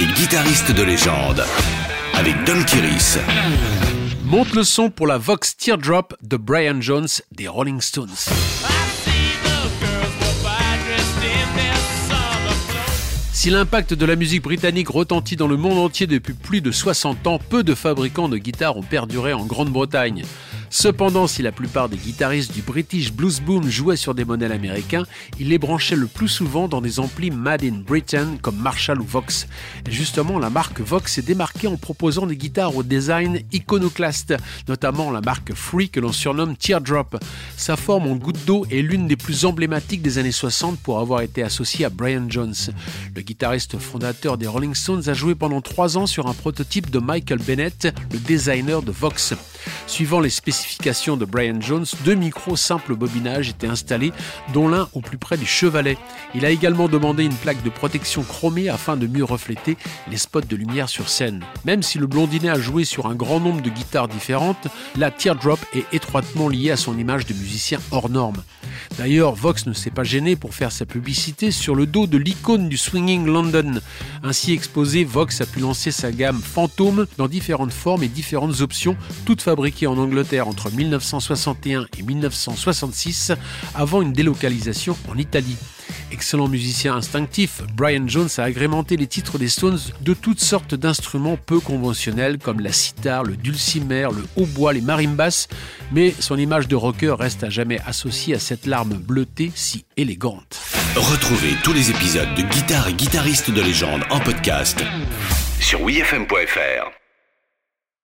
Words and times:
et 0.00 0.06
guitariste 0.06 0.72
de 0.72 0.82
légende. 0.82 1.44
Avec 2.14 2.34
Don 2.44 2.62
Kiris. 2.64 3.18
Monte 4.24 4.54
le 4.54 4.64
son 4.64 4.90
pour 4.90 5.06
la 5.06 5.18
Vox 5.18 5.56
Teardrop 5.56 6.14
de 6.22 6.36
Brian 6.36 6.80
Jones 6.80 7.08
des 7.32 7.46
Rolling 7.46 7.80
Stones. 7.80 8.08
Si 13.32 13.50
l'impact 13.50 13.94
de 13.94 14.06
la 14.06 14.16
musique 14.16 14.42
britannique 14.42 14.88
retentit 14.88 15.36
dans 15.36 15.48
le 15.48 15.56
monde 15.56 15.78
entier 15.78 16.06
depuis 16.06 16.34
plus 16.34 16.60
de 16.60 16.72
60 16.72 17.26
ans, 17.26 17.38
peu 17.38 17.62
de 17.62 17.74
fabricants 17.74 18.28
de 18.28 18.38
guitares 18.38 18.76
ont 18.76 18.82
perduré 18.82 19.32
en 19.32 19.44
Grande-Bretagne. 19.44 20.24
Cependant, 20.76 21.28
si 21.28 21.40
la 21.40 21.52
plupart 21.52 21.88
des 21.88 21.96
guitaristes 21.96 22.52
du 22.52 22.60
British 22.60 23.12
Blues 23.12 23.40
Boom 23.40 23.70
jouaient 23.70 23.94
sur 23.94 24.12
des 24.12 24.24
modèles 24.24 24.50
américains, 24.50 25.04
ils 25.38 25.50
les 25.50 25.56
branchaient 25.56 25.94
le 25.94 26.08
plus 26.08 26.26
souvent 26.26 26.66
dans 26.66 26.80
des 26.80 26.98
amplis 26.98 27.30
made 27.30 27.62
in 27.62 27.84
Britain 27.86 28.38
comme 28.42 28.56
Marshall 28.56 29.00
ou 29.00 29.04
Vox. 29.04 29.46
Et 29.86 29.92
justement, 29.92 30.40
la 30.40 30.50
marque 30.50 30.80
Vox 30.80 31.12
s'est 31.12 31.22
démarquée 31.22 31.68
en 31.68 31.76
proposant 31.76 32.26
des 32.26 32.36
guitares 32.36 32.74
au 32.74 32.82
design 32.82 33.42
iconoclaste, 33.52 34.34
notamment 34.66 35.12
la 35.12 35.20
marque 35.20 35.54
Free 35.54 35.90
que 35.90 36.00
l'on 36.00 36.10
surnomme 36.10 36.56
Teardrop. 36.56 37.22
Sa 37.56 37.76
forme 37.76 38.08
en 38.08 38.16
goutte 38.16 38.44
d'eau 38.44 38.66
est 38.68 38.82
l'une 38.82 39.06
des 39.06 39.16
plus 39.16 39.44
emblématiques 39.44 40.02
des 40.02 40.18
années 40.18 40.32
60 40.32 40.80
pour 40.80 40.98
avoir 40.98 41.20
été 41.20 41.44
associée 41.44 41.84
à 41.84 41.88
Brian 41.88 42.26
Jones. 42.28 42.52
Le 43.14 43.22
guitariste 43.22 43.78
fondateur 43.78 44.38
des 44.38 44.48
Rolling 44.48 44.74
Stones 44.74 45.08
a 45.08 45.14
joué 45.14 45.36
pendant 45.36 45.60
trois 45.60 45.96
ans 45.96 46.06
sur 46.06 46.26
un 46.26 46.34
prototype 46.34 46.90
de 46.90 46.98
Michael 46.98 47.38
Bennett, 47.38 47.94
le 48.10 48.18
designer 48.18 48.82
de 48.82 48.90
Vox. 48.90 49.34
Suivant 49.86 50.20
les 50.20 50.30
spécifications 50.30 51.16
de 51.16 51.24
Brian 51.24 51.60
Jones, 51.60 51.86
deux 52.04 52.14
micros 52.14 52.56
simples 52.56 52.94
bobinage 52.94 53.48
étaient 53.48 53.66
installés, 53.66 54.12
dont 54.52 54.68
l'un 54.68 54.88
au 54.92 55.00
plus 55.00 55.18
près 55.18 55.36
du 55.36 55.46
chevalet. 55.46 55.98
Il 56.34 56.44
a 56.44 56.50
également 56.50 56.88
demandé 56.88 57.24
une 57.24 57.34
plaque 57.34 57.62
de 57.62 57.70
protection 57.70 58.22
chromée 58.22 58.68
afin 58.68 58.96
de 58.96 59.06
mieux 59.06 59.24
refléter 59.24 59.76
les 60.10 60.16
spots 60.16 60.42
de 60.42 60.56
lumière 60.56 60.88
sur 60.88 61.08
scène. 61.08 61.42
Même 61.64 61.82
si 61.82 61.98
le 61.98 62.06
blondinet 62.06 62.48
a 62.48 62.58
joué 62.58 62.84
sur 62.84 63.06
un 63.06 63.14
grand 63.14 63.40
nombre 63.40 63.62
de 63.62 63.70
guitares 63.70 64.08
différentes, 64.08 64.68
la 64.96 65.10
Teardrop 65.10 65.60
est 65.74 65.86
étroitement 65.92 66.48
liée 66.48 66.70
à 66.70 66.76
son 66.76 66.98
image 66.98 67.26
de 67.26 67.34
musicien 67.34 67.78
hors 67.90 68.08
norme. 68.08 68.42
D'ailleurs, 68.98 69.34
Vox 69.34 69.66
ne 69.66 69.72
s'est 69.72 69.90
pas 69.90 70.04
gêné 70.04 70.36
pour 70.36 70.54
faire 70.54 70.72
sa 70.72 70.86
publicité 70.86 71.50
sur 71.50 71.74
le 71.74 71.86
dos 71.86 72.06
de 72.06 72.18
l'icône 72.18 72.68
du 72.68 72.76
Swinging 72.76 73.26
London. 73.26 73.80
Ainsi 74.22 74.52
exposé, 74.52 75.04
Vox 75.04 75.40
a 75.40 75.46
pu 75.46 75.60
lancer 75.60 75.90
sa 75.90 76.12
gamme 76.12 76.40
Phantom 76.40 77.06
dans 77.16 77.28
différentes 77.28 77.72
formes 77.72 78.02
et 78.02 78.08
différentes 78.08 78.60
options, 78.60 78.96
toutes 79.24 79.42
fabriquées 79.54 79.86
en 79.86 79.98
Angleterre 79.98 80.48
entre 80.48 80.68
1961 80.72 81.86
et 81.96 82.02
1966, 82.02 83.30
avant 83.76 84.02
une 84.02 84.12
délocalisation 84.12 84.96
en 85.08 85.16
Italie. 85.16 85.56
Excellent 86.10 86.48
musicien 86.48 86.96
instinctif, 86.96 87.62
Brian 87.76 88.08
Jones 88.08 88.30
a 88.38 88.42
agrémenté 88.42 88.96
les 88.96 89.06
titres 89.06 89.38
des 89.38 89.48
Stones 89.48 89.78
de 90.00 90.12
toutes 90.12 90.40
sortes 90.40 90.74
d'instruments 90.74 91.36
peu 91.36 91.60
conventionnels 91.60 92.38
comme 92.38 92.58
la 92.58 92.72
sitar, 92.72 93.22
le 93.22 93.36
dulcimer, 93.36 94.08
le 94.12 94.24
hautbois, 94.34 94.72
les 94.72 94.80
marimbas, 94.80 95.46
mais 95.92 96.12
son 96.18 96.36
image 96.36 96.66
de 96.66 96.74
rocker 96.74 97.14
reste 97.16 97.44
à 97.44 97.48
jamais 97.48 97.78
associée 97.86 98.34
à 98.34 98.40
cette 98.40 98.66
larme 98.66 98.94
bleutée 98.94 99.52
si 99.54 99.84
élégante. 99.96 100.58
Retrouvez 100.96 101.54
tous 101.62 101.72
les 101.72 101.92
épisodes 101.92 102.34
de 102.36 102.42
Guitare 102.42 102.88
et 102.88 102.94
guitaristes 102.94 103.52
de 103.52 103.62
légende 103.62 104.02
en 104.10 104.18
podcast 104.18 104.82
sur 105.60 105.80
wfm.fr. 105.80 107.03